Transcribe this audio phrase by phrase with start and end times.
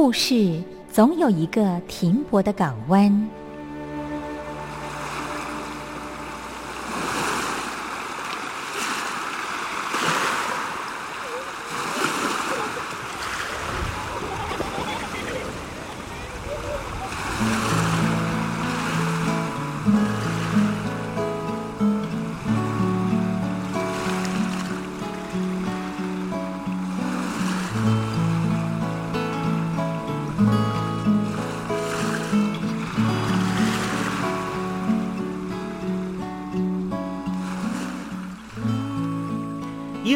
[0.00, 3.28] 故事总有一个停泊的港湾。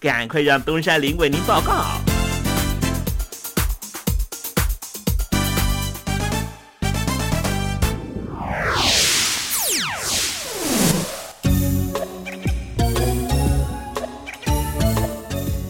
[0.00, 1.84] 赶快让东山林为您报告。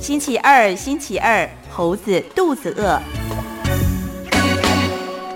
[0.00, 3.03] 星期二，星期二，猴子肚子饿。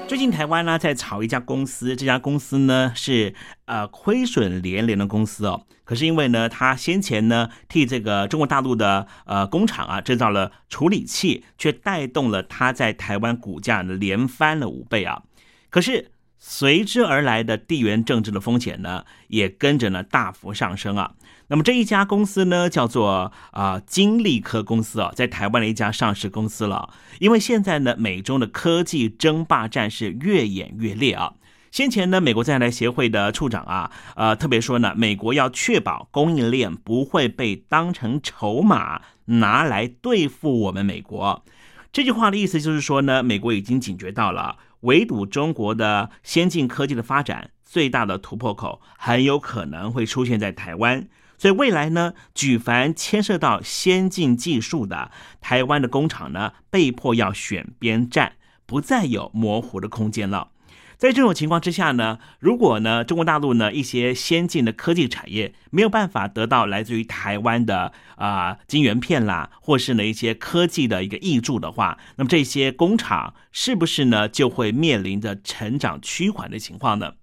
[0.07, 5.67] 最近台湾呢在炒一家公司，这家公司呢是呃亏损连连的公司哦。
[5.85, 15.23] 可是因为呢，他先前呢替这个中国大陆的呃工厂啊制造了处理器，却带动了他在台湾股价呢连翻了五倍啊。
[15.69, 21.13] 可是随之而来的地缘政治的风险呢，也跟着呢大幅上升啊。
[21.49, 26.89] 那么这一家公司呢，叫做啊金利科公司啊，在台湾的一家上市公司了。
[27.19, 31.35] 因为现在呢，美中的科技争霸战是越演越烈啊。
[31.75, 41.45] 先前呢，美国在台协会的处长啊，呃，特别说呢，美国要确保供应链不会被当成筹码拿来对付我们美国。
[41.93, 51.09] 这句话的意思就是说呢，美国已经警觉到了，围堵中国的先进科技的发展，最大的突破口很有可能会出现在台湾。
[51.37, 55.11] 所以未来呢，举凡牵涉到先进技术的
[55.41, 58.35] 台湾的工厂呢，被迫要选边站，
[58.65, 60.51] 不再有模糊的空间了。
[60.97, 77.15] 在这种情况之下呢，如果呢中国大陆呢一些先进的科技产业没有办法得到来自于台湾的啊晶圆片啦，或是呢一些科技的一个益助的话，那么这些工厂是不是呢就会面临着成长趋缓的情况呢？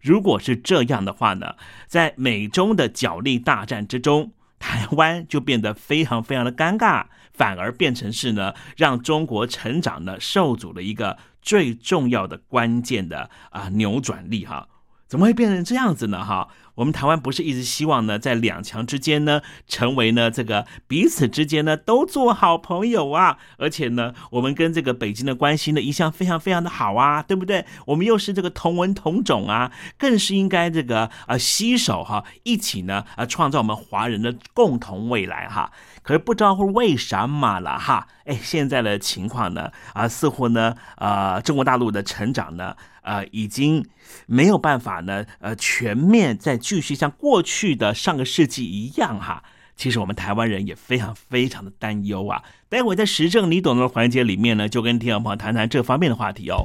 [0.00, 1.54] 如果是这样的话呢，
[1.86, 4.32] 在美中的角力大战之中，
[4.64, 14.66] 台湾就变得非常非常的尴尬，反而变成是呢让中国成长呢受阻的一个最重要的关键的啊扭转力哈。
[15.06, 16.24] 怎么会变成这样子呢？
[16.24, 27.64] 哈，我们台湾不是一直希望呢，在两强之间呢，成为呢这个彼此之间呢都做好朋友啊，而且呢，我们跟这个北京的关系呢一向非常非常的好啊，对不对？
[27.86, 35.70] 我们又是这个同文同种啊，更是应该这个啊携手哈，一起呢啊创造我们华人的共同未来哈。
[36.04, 42.76] 可是不知道会为什么了哈，哎，现在的情况呢啊，似乎呢啊中国大陆的成长呢。
[43.06, 43.84] 呃，已经
[44.24, 49.42] 没有办法呢，呃，全面再继续像过去的上个世纪一样哈。
[49.76, 52.42] 其实我们台湾人也非常非常的担忧啊。
[52.70, 56.64] 待会在时政你懂的环节里面呢，就跟听众朋友谈谈这方面的话题哦。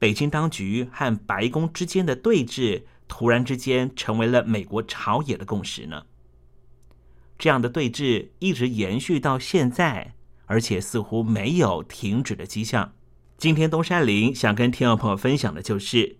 [0.00, 6.06] 北京当局和白宫之间的对峙，突然之间成为了美国朝野的共识呢？
[7.38, 10.14] 这样的对峙一直延续到现在，
[10.46, 12.94] 而且似乎没有停止的迹象。
[13.36, 16.16] 今天东山林想跟听众朋友分享的就是，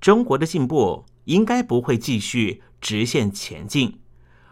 [0.00, 3.98] 中国的进步应该不会继续直线前进，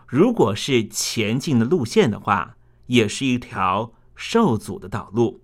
[0.09, 5.41] 如果是前进的路线的话，也是一条受阻的道路。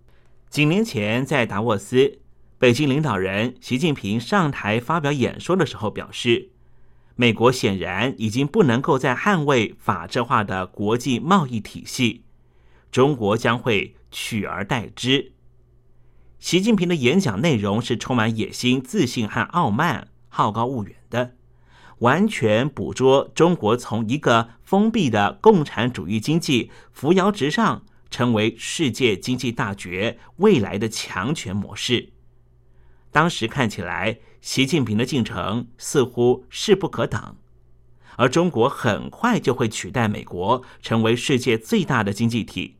[0.48, 2.18] 几年前在达沃斯。
[2.60, 6.50] 北京领导人习近平上台发表演说的时候表示，
[7.16, 12.22] 美国显然已经不能够再捍卫法治化的国际贸易体系，
[12.92, 15.32] 中国将会取而代之。
[16.38, 21.36] 习近平的演讲内容是充满野心、自信和傲慢、好高骛远的，
[22.00, 32.10] 完全捕捉中国从一个封闭的共产主义经济扶摇直上，成为世界经济大决未来的强权模式。
[33.12, 37.36] 当时看起来，习近平的进程似乎势不可挡，
[38.16, 42.76] 而中国很快就会取代美国，成为世界最大的经济体。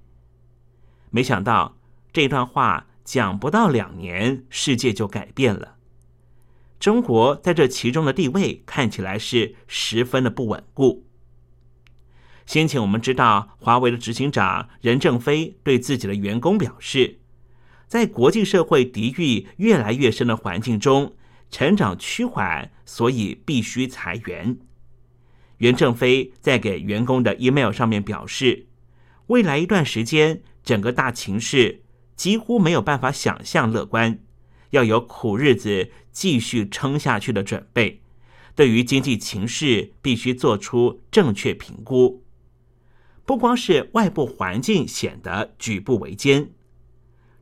[1.11, 1.77] 没想到
[2.13, 5.77] 这段话讲不到两年，世界就改变了。
[6.79, 11.05] 中国在这其中的地位看起来是十分的不稳固。
[12.47, 17.20] 先前我们知道，华为的执行长任正非对自己的员工表示。
[17.91, 21.17] 在国际社会敌意越来越深的环境中，
[21.51, 24.57] 成长趋缓，所以必须裁员。
[25.57, 28.69] 袁正飞在给员工的 email 上面表示，
[29.27, 31.83] 未来一段时间，整个大情势
[32.15, 34.21] 几乎没有办法想象乐观，
[34.71, 38.01] 要有苦日子继续撑下去的准备。
[38.55, 42.23] 对于经济情势，必须做出正确评估。
[43.25, 46.51] 不光是外部环境显得举步维艰。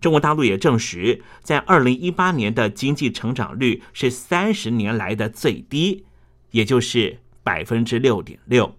[0.01, 6.07] 中国大陆也证实，在二零一八年的经济成长率是三十年来的最低，
[6.53, 8.77] 也就是百分之六点六。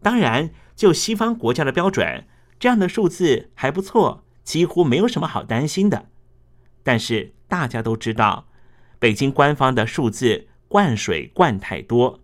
[0.00, 2.26] 当然，就西方国家的标准，
[2.58, 6.08] 这样的数字还不错，几乎没有什么好担心的。
[6.82, 8.48] 但是大家都知道，
[8.98, 12.20] 北京官方的数字灌水灌太多。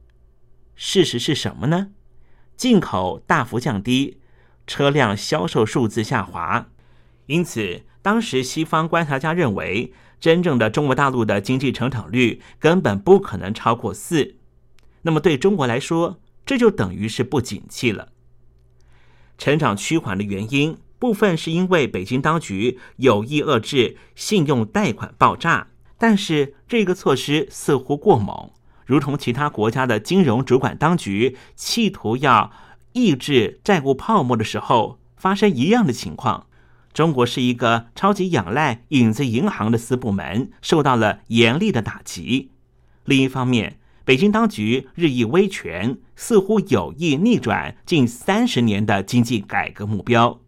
[0.74, 1.88] 事实是什么呢？
[2.56, 4.20] 进口大幅降低，
[4.66, 6.68] 车辆销售数字下滑，
[7.26, 7.82] 因此。
[8.02, 9.90] 当时西方观察家认为，
[10.20, 14.36] 真正的中国大陆的经济成长率根本不可能超过四。
[15.00, 18.08] 那么对中国来说，这就等于是不景气了。
[19.38, 28.50] 成长趋缓的原因，部分是因为北京当局有意遏制信用贷款爆炸，但是这个措施似乎过猛，
[28.84, 32.52] 如同其他国家的金融主管当局企图要
[32.92, 36.48] 抑制债务泡沫的时候发生一样的情况。
[36.94, 42.52] 中国是一个超级仰赖影子银行的私部门，受到了严厉的打击。
[43.04, 50.40] 另一方面，北京当局日益威权，似乎有意逆转近三十年的经济改革目标，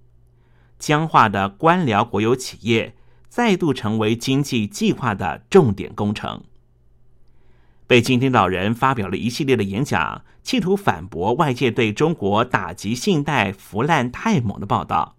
[0.78, 2.94] 僵化的官僚国有企业
[3.28, 6.44] 再度成为经济计划的重点工程。
[7.88, 15.15] 北京领导人发表了一系列的演讲，企图反驳外界对中国打击信贷腐烂太猛的报道。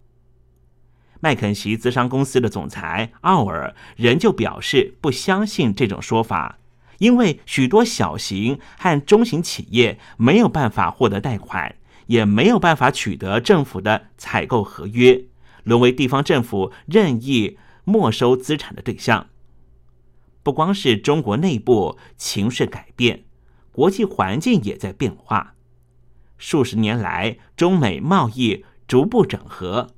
[1.19, 6.59] 麦肯锡资商公司的总裁奥尔仍旧表示不相信这种说法，
[6.99, 15.25] 因为许多小型和中型企业没有办法获得贷款，也没有办法取得政府的采购合约，
[15.63, 19.27] 沦为地方政府任意没收资产的对象。
[20.43, 23.25] 不光是中国内部情势改变，
[23.71, 25.55] 国际环境也在变化。
[26.37, 29.89] 数十年来，中美贸易逐步整合，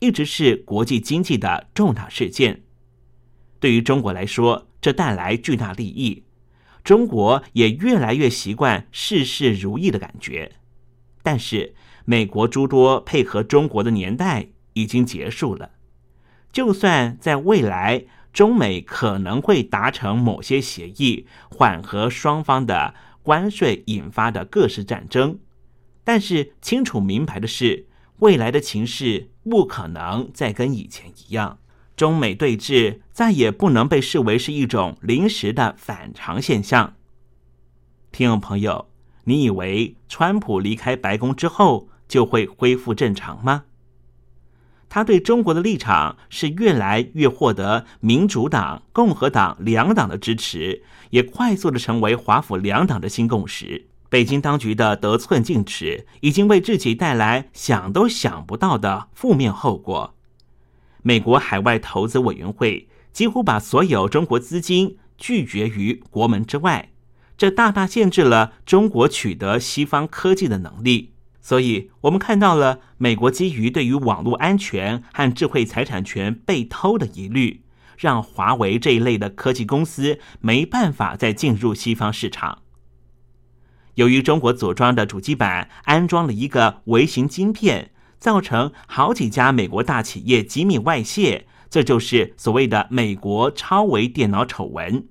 [0.00, 2.62] 一直是国际经济的重大事件。
[3.60, 6.24] 对于中国来说，这带来巨大利益。
[6.82, 10.52] 中国也越来越习惯事事如意的感觉。
[11.22, 11.74] 但是，
[12.06, 15.72] 美国诸多配合中国的年代已经结束了。
[16.50, 25.38] 就算在未来，中美可能会达成某些协议，缓和双方的关税引发的各式战争。
[26.02, 27.86] 但是清楚明白的是，
[28.20, 31.58] 未来的情势不可能再跟以前一样。
[31.96, 36.94] 中美对峙再也不能被视为是一种临时的反常现象。
[38.10, 38.88] 听众朋友，
[39.24, 43.64] 你以为川普离开白宫之后就会恢复正常吗？
[44.88, 53.89] 他对中国的立场是越来越获得民主党、共和党两党的支持，也快速的成为华府两党的新共识。
[54.10, 60.14] 北京当局的得寸进尺，已经为自己带来想都想不到的负面后果。
[61.02, 66.90] 美国海外投资委员会几乎把所有中国资金拒绝于国门之外，
[67.38, 71.14] 这大大限制了中国取得西方科技的能力。
[71.40, 77.62] 所以，我们看到了美国基于对于网络安全和智慧财产权被偷的疑虑，
[77.96, 82.62] 让华为这一类的科技公司没办法再进入西方市场。
[83.94, 95.06] 由于中国组装的主机板安装了一个微型晶片，造成好几家美国大企业机密外泄，这就是所谓的“美国超微电脑丑闻”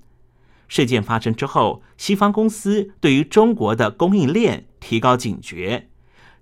[0.67, 5.87] 事件发生之后，西方公司对于中国的供应链提高警觉。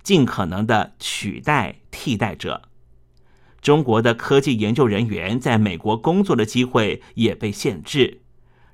[0.04, 2.62] 尽可能的取代替代者，
[3.60, 8.21] 中国的科技研究人员在美国工作的机会也被限制，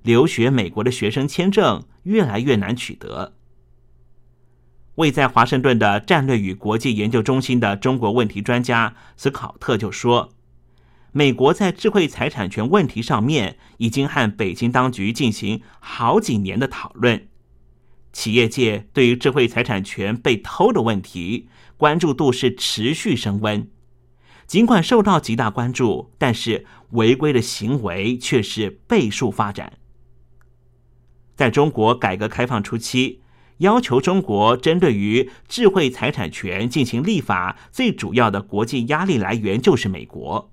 [0.04, 3.34] 留学美国的学生签证越来越难取得。
[4.95, 10.29] 位在华盛顿的战略与国际研究中心的中国问题专家斯考特就说
[11.12, 17.27] ：“美国在智慧财产权问题上面已经和北京当局进行好几年的讨论。”
[18.13, 23.67] 企业界对于智慧财产权被偷的问题关注度是持续升温，
[24.45, 29.73] 尽管受到极大关注，但是违规的行为却是倍数发展。
[31.36, 33.22] 在中国改革开放初期，
[33.63, 40.52] 要求中国针对于智慧财产权进行立法，最主要的国际压力来源就是美国。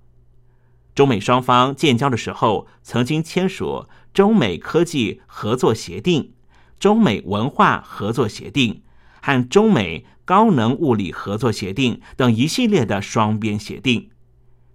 [0.94, 6.32] 中美双方建交的时候，曾经签署中美科技合作协定。
[6.78, 8.80] 中美文化合作协定
[9.20, 14.08] 和中美高能物理合作协定等一系列的双边协定，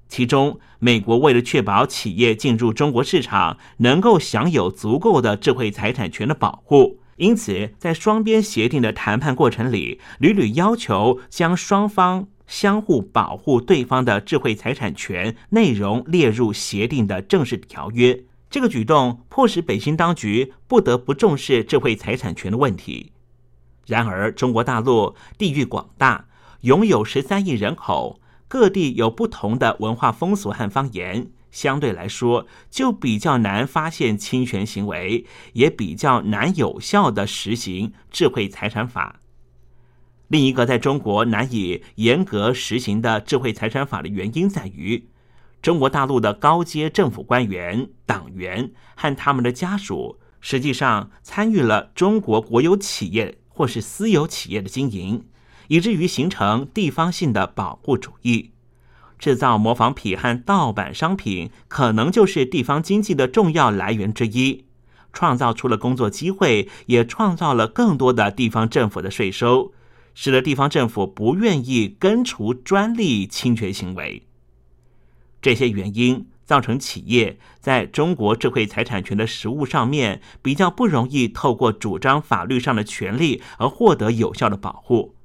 [0.07, 18.23] 其中，美国为了确保企业进入中国市场能够享有足够的智慧财产权的保护，因此在双边协定的谈判过程里，屡屡要求将双方相互保护对方的智慧财产权内容列入协定的正式条约。
[18.49, 23.11] 这个举动迫使北京当局不得不重视智慧财产权的问题。
[23.87, 26.25] 然而，中国大陆地域广大，
[26.61, 39.21] 拥有十三亿人口，各地有不同的文化风俗和方言，相对来说就比较难发现侵权行为，也比较难有效的实行智慧财产法。
[40.27, 45.07] 另一个在中国难以严格实行的智慧财产法的原因在于。
[45.61, 55.23] 中国大陆的高阶政府官员、党员和他们的家属，实际上参与了中国国有企业或是私有企业的经营，
[55.69, 58.51] 以至于形成地方性的保护主义，
[59.17, 64.65] 制造模仿品和盗版商品，可能就是地方经济的重要来源之一，
[65.13, 69.73] 创造出了工作机会，也创造了更多的地方政府的税收，
[70.13, 74.27] 使得地方政府不愿意根除专利侵权行为。
[75.41, 85.15] 这些原因造成企业在中国智慧财产权的实务上面比较不容易透过主张法律上的权利而获得有效的保护。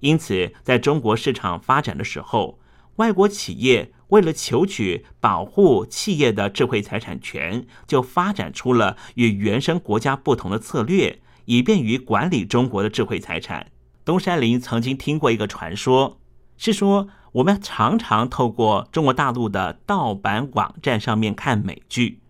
[0.00, 2.59] 因此，在中国市场发展的时候，
[3.00, 13.68] 外国企业为了求取保护企业的智慧财产权，就发展出了与原生国家不同的策略，以便于管理中国的智慧财产。
[14.04, 16.18] 东山林曾经听过一个传说，
[16.58, 22.20] 是说我们常常透过中国大陆的盗版网站上面看美剧，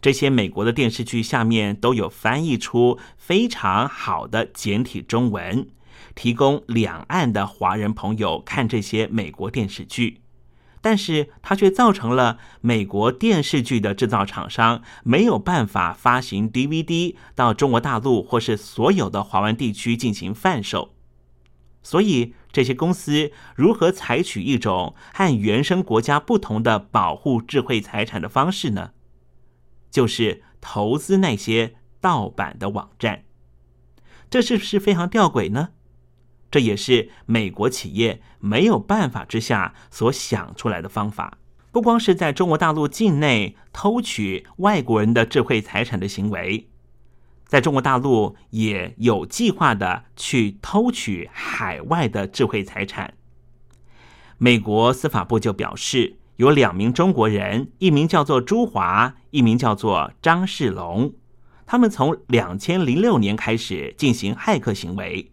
[0.00, 5.66] 这些美国的电视剧下面都有翻译出非常好的简体中文。
[6.14, 10.20] 提供两岸的华人朋友看这些美国电视剧，
[10.80, 20.94] 但是它却造成了美国电视剧的制造厂商没有办法发行 DVD 到中国大陆或是所有的华文地区进行贩售。
[21.84, 28.92] 所以，这些公司如何采取一种和原生国家不同的保护智慧财产的方式呢？
[29.90, 33.24] 就是投资那些盗版的网站。
[34.30, 35.70] 这是不是非常吊诡呢？
[36.52, 41.38] 这也是美国企业没有办法之下所想出来的方法。
[41.72, 46.68] 不光是在中国大陆境内偷取外国人的智慧财产的行为，
[47.46, 53.14] 在中国大陆也有计划的去偷取海外的智慧财产。
[54.36, 61.14] 美国司法部就表示，有两名中国人，一名叫做朱华，一名叫做张世龙，
[61.64, 65.31] 他们从两千零六年开始进行骇客行为。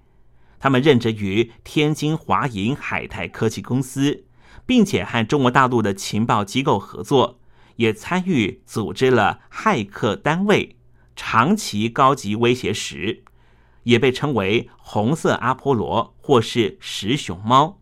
[0.60, 4.26] 他们任职于天津华银海泰科技公司，
[4.66, 7.40] 并且和中国大陆的情报机构合作，
[7.78, 10.76] 也参与组织了骇客单位，
[11.16, 13.24] 长期高级威胁时，
[13.84, 17.80] 也被称为“红色阿波罗”或是“石熊猫”。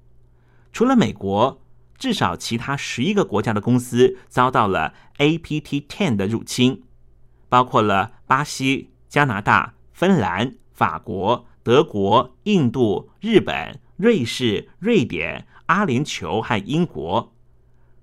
[0.72, 1.60] 除了美国，
[1.98, 6.84] 至少其他十一个国家的公司遭到了 APT Ten 的入侵，
[7.50, 11.48] 包括了巴西、加拿大、芬兰、法国。
[11.67, 17.34] 德国、印度、日本、瑞士、瑞典、阿联酋和英国，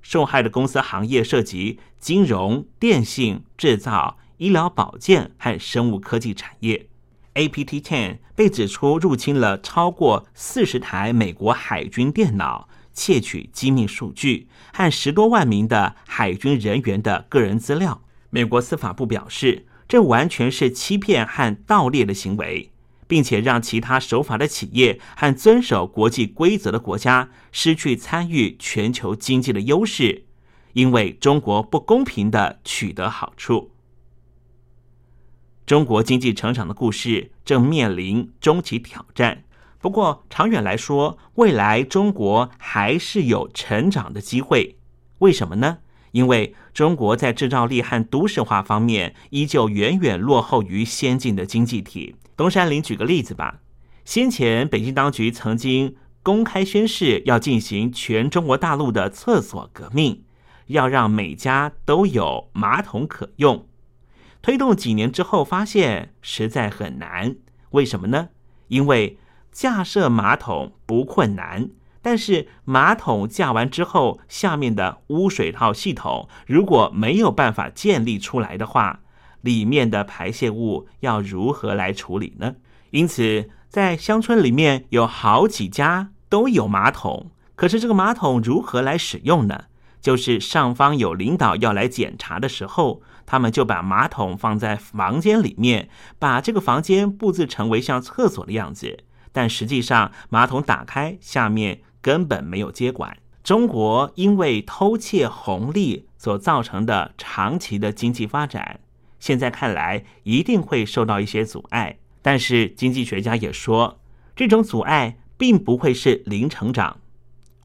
[0.03, 6.91] 受害的公司行业涉及金融、电信、制造、医疗保健和生物科技产业。
[7.33, 18.03] APT Ten 被指出入侵了超过四十台美国海军电脑，窃取机密数据和十多万名的海军人员的个人资料。
[18.29, 22.71] 美国司法部表示，这完全是欺骗和盗猎的行为。
[23.07, 30.25] 并且让其他守法的企业和遵守国际规则的国家失去参与全球经济的优势，
[30.73, 33.71] 因为中国不公平的取得好处。
[35.67, 39.45] 中国经济成长的故事正面临终极挑战，
[39.81, 44.77] 不过长远来说，未来中国还是有成长的机会。
[45.21, 45.79] 为什么呢？
[46.13, 52.15] 因为中国在制造力和都市化方面依旧远远落后于先进的经济体。
[52.37, 53.61] 东山林举个例子吧，
[54.05, 60.25] 先前北京当局曾经公开宣誓要进行全中国大陆的厕所革命，
[60.67, 63.69] 要让每家都有马桶可用。
[64.43, 67.37] 推动几年之后，发现实在很难。
[67.71, 68.31] 为什么呢？
[68.67, 69.17] 因为
[69.53, 71.71] 架设马桶不困难，
[72.03, 79.03] 但是马桶架完之后，下面的污水套系统如果没有办法建立出来的话。
[79.45, 82.55] 里面的排泄物要如何来处理呢？
[82.91, 89.65] 因此，在乡村里面有好几家都有马桶，可是这个马桶如何来使用呢？
[90.01, 99.05] 就是上方有领导要来检查的时候，他们就把马桶放在房间里面，把这个房间布置成为像厕所的样子。
[99.33, 103.17] 但实际上，马桶打开，下面根本没有接管。
[103.43, 108.81] 中国因为偷窃红利所造成的长期的经济发展。
[109.25, 113.99] 现在看来一定会受到一些阻碍，但是经济学家也说，
[114.37, 117.01] 这种阻碍并不会是零成长。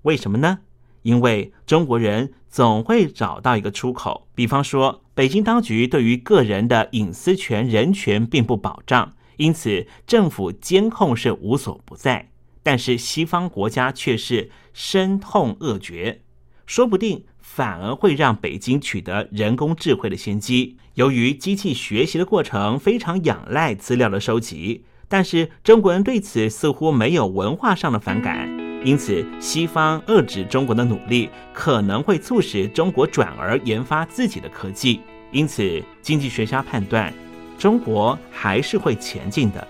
[0.04, 0.60] 为什么呢？
[1.02, 4.30] 因为中国人总会找到一个出口。
[4.34, 12.30] 比方说，北京当局对于个人的隐私权、人权并不保障，因此政府监控是无所不在。
[12.64, 16.22] 但是西方国家却是深痛恶绝，
[16.66, 17.26] 说不定。
[17.60, 20.78] 反而会让北京取得人工智慧的先机。
[20.94, 28.48] 由于机器学习的过程非常仰赖资料的收集，但是中国人对此似乎没有文化上的反感，
[28.86, 35.02] 因此西方遏制中国的努力可能会促使中国转而研发自己的科技。
[35.34, 37.14] 因此，经济学家判断，
[37.58, 39.68] 中国还是会前进的，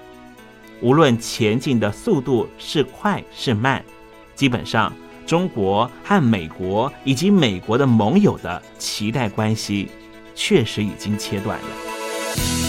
[0.79, 3.83] 无论前进的速度是快是慢，
[4.35, 4.93] 基本上。
[5.29, 9.87] 中国和美国以及美国的盟友的脐带关系，
[10.33, 12.68] 确实已经切断了。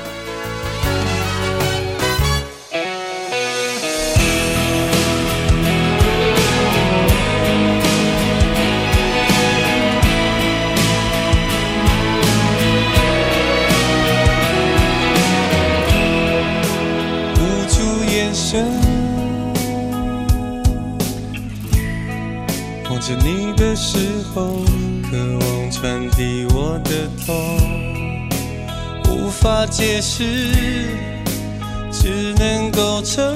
[29.81, 30.23] 解释，
[31.91, 33.35] 只能够沉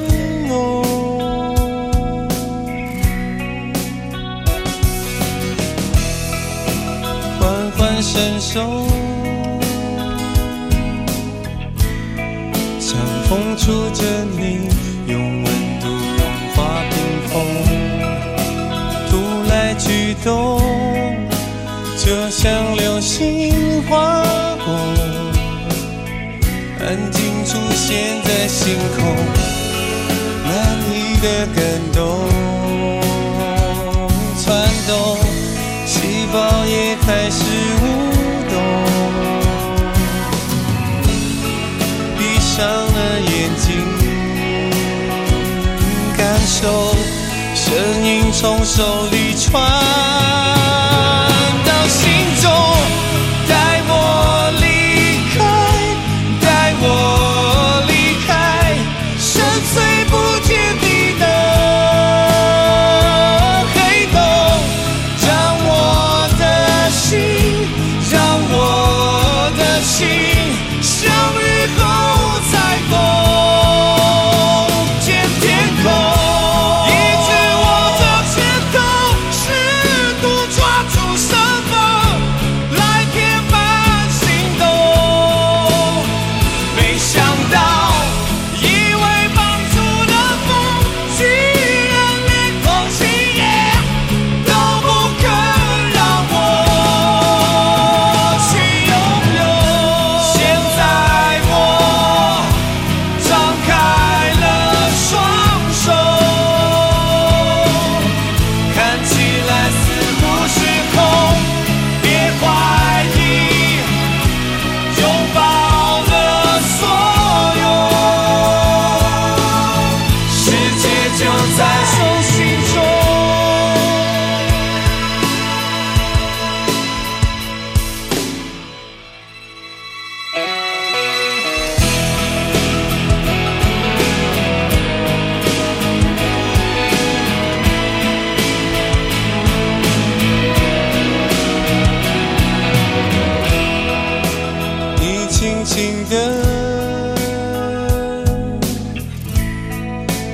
[145.38, 146.16] 轻轻的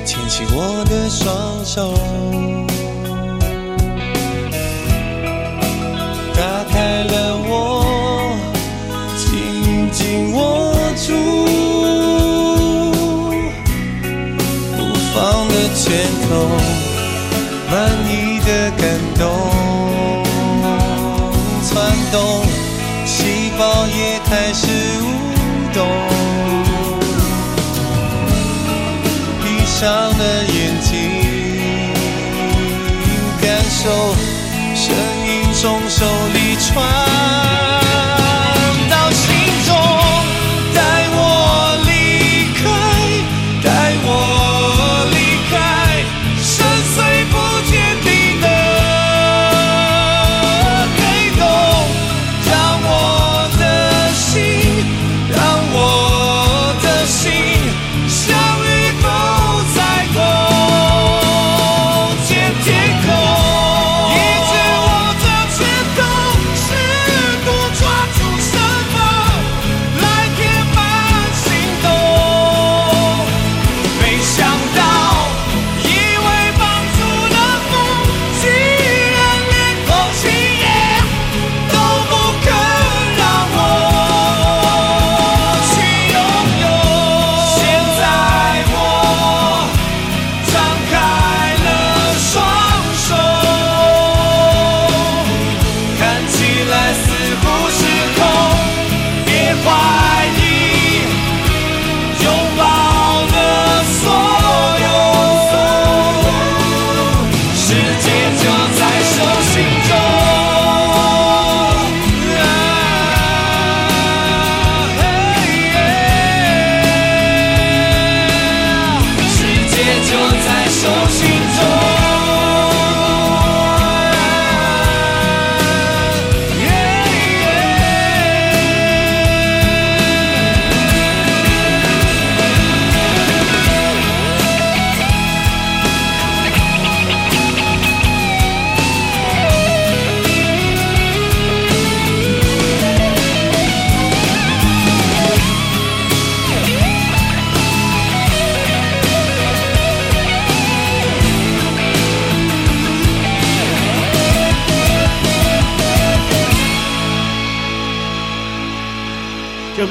[0.06, 2.41] 牵起我的双手。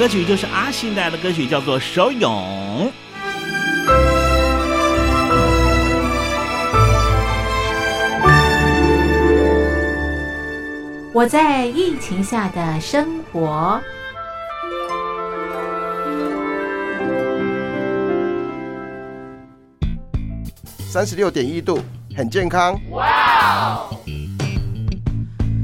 [0.02, 2.90] 歌曲就是阿信带来的歌曲，叫做《手咏》。
[11.12, 13.80] 我在疫情下的生活。
[20.80, 21.78] 三十六点一度，
[22.16, 22.76] 很健康。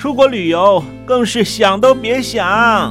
[0.00, 2.90] 出国旅游更是想都别想。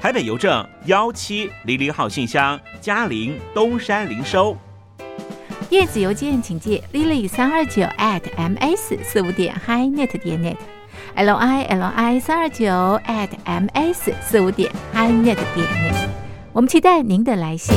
[0.00, 4.56] 台北邮政幺七零零号信箱，嘉陵东山零收。
[5.68, 10.56] 电子邮件请借 lily 三二九 at ms 四五点 hi.net 点 net
[11.14, 12.64] l i l i 三二九
[13.06, 16.08] at m s 四五点 hinet 点 net。
[16.54, 17.76] 我们期待您的来信。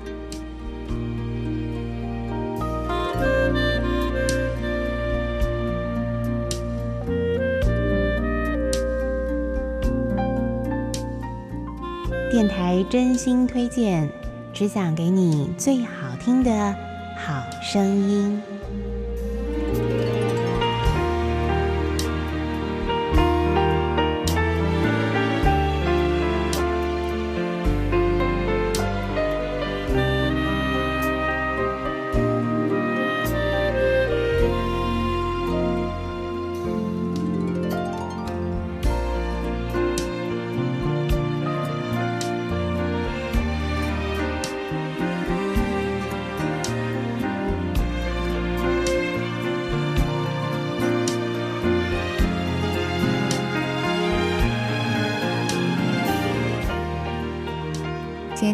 [12.31, 14.09] 电台真心推荐，
[14.53, 16.73] 只想给你最好听的
[17.17, 18.41] 好声音。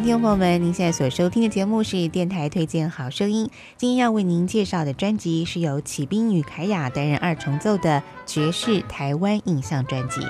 [0.08, 3.50] 听众朋友们，您现在所收听的节目是电台推荐好声音。
[3.76, 10.22] 今天要为您介绍的专辑是由启斌与凯雅担任二重奏的爵士台湾印象专辑。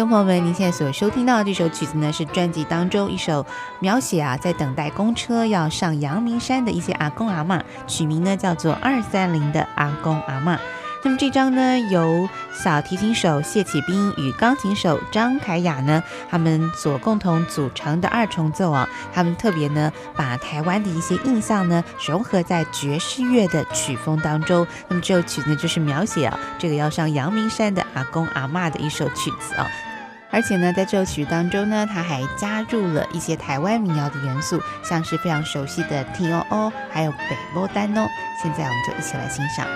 [0.00, 3.44] 听众朋友们，您现在所收听到的这首曲子呢，是专辑当中一首
[3.80, 10.56] 描写啊，在等待公车要上阳明山的一些阿公阿嬷，取名呢叫做《二三零的阿公阿嬷》。
[11.02, 24.66] 那么这张呢，由小提琴手谢启斌与钢琴手张凯雅呢，他们所共同组成的二重奏啊，他们特别呢，把台湾的一些印象呢，融合在爵士乐的曲风当中。
[24.88, 29.70] 那么这首曲子呢，就是描写啊，这个要上阳明山的阿公阿嬷的一首曲子啊。
[30.30, 38.08] 而且呢，在这首曲当中呢，他还加入了一些台湾民谣的元素，像是非常熟悉的《T.O.O，》，还有《北波丹》哦。
[38.42, 39.66] 现在我们就一起来欣赏。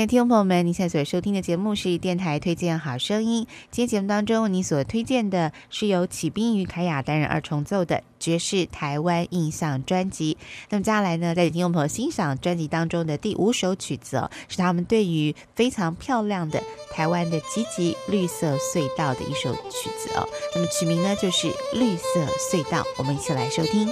[0.00, 3.46] 亲爱的听众朋友们，您现在所收听的节目是电台推荐好声音。
[3.70, 10.38] 今天节目当中，你所推荐的是由启斌与凯雅担任二重奏的爵士台湾印象专辑。
[10.70, 16.62] 那么接下来呢，带听众朋友欣赏专辑当中的第五首曲子哦，是他们对于非常漂亮的
[16.94, 20.26] 台湾的积极绿色隧道的一首曲子哦。
[20.54, 23.86] 那么曲名呢就是《绿色隧道》，我们一起来收听。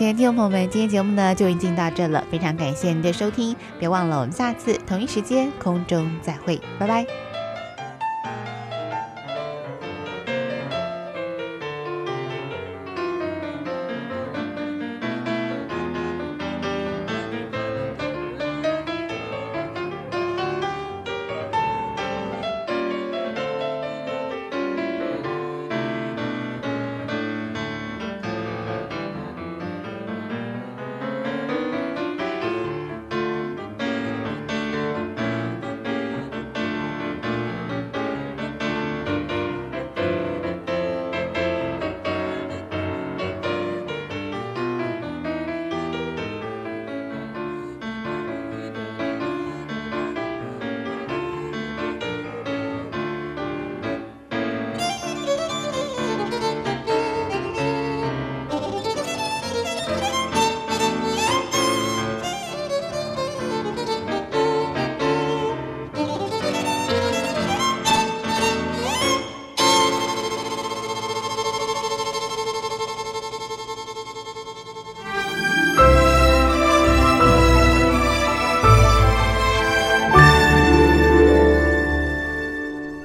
[0.00, 7.06] 亲爱的听众朋友们，今天节目呢就已经到这了，非常感谢您的收听，别忘了我们下次同一时间空中再会，拜拜。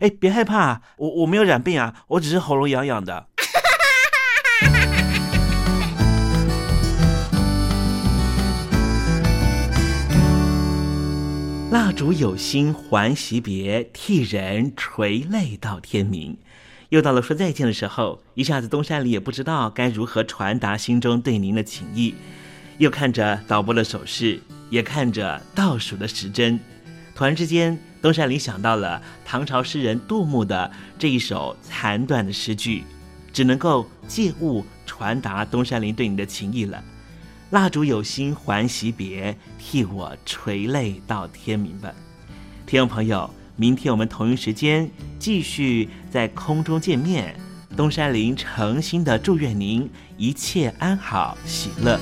[0.00, 3.26] 哎，别害怕，我我没有染病啊，我只是喉咙痒痒的。
[11.70, 16.38] 蜡烛有心还惜别，替人垂泪到天明。
[16.88, 22.14] 又到了说再见的时候，一下子东山里也不知道该如何传达心中对您的情意。
[22.78, 24.40] 又看着导播的手势，
[24.70, 26.58] 也看着倒数的时针，
[27.14, 27.78] 突然之间。
[28.02, 32.84] 东山林想到了唐朝诗人杜牧的这一首残断的诗句，
[33.32, 36.82] 只能够借物传达东山林对你的情意了。
[37.50, 41.92] 蜡烛有心还惜别，替我垂泪到天明吧。
[42.64, 44.88] 听众朋友，明天我们同一时间
[45.18, 47.34] 继续在空中见面。
[47.76, 51.98] 东山林诚心的祝愿您一切安好，喜乐。